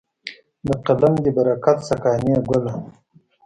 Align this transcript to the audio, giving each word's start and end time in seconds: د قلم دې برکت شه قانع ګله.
د 0.67 0.69
قلم 0.85 1.13
دې 1.23 1.31
برکت 1.37 1.77
شه 1.87 1.95
قانع 2.03 2.37
ګله. 2.49 2.73